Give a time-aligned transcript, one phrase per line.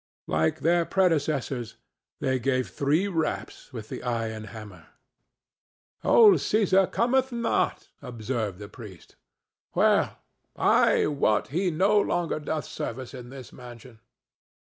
[0.25, 1.75] Like their predecessors,
[2.21, 4.87] they gave three raps with the iron hammer.
[6.03, 9.15] "Old Cæsar cometh not," observed the priest.
[9.75, 10.17] "Well,
[10.55, 13.99] I wot he no longer doth service in this mansion."